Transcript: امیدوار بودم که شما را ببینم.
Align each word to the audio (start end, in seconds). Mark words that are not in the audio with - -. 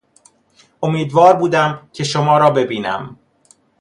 امیدوار 0.83 1.35
بودم 1.35 1.89
که 1.93 2.03
شما 2.03 2.37
را 2.37 2.49
ببینم. 2.49 3.19